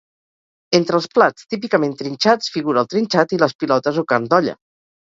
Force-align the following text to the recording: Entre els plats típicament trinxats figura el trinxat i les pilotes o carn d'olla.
Entre 0.77 0.97
els 0.99 1.07
plats 1.17 1.45
típicament 1.55 1.95
trinxats 2.01 2.53
figura 2.57 2.85
el 2.85 2.91
trinxat 2.95 3.39
i 3.39 3.43
les 3.45 3.59
pilotes 3.63 4.03
o 4.07 4.11
carn 4.15 4.33
d'olla. 4.35 4.61